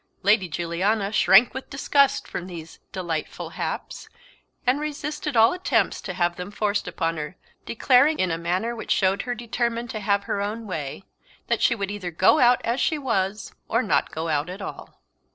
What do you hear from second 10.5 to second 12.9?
way, that she would either go out as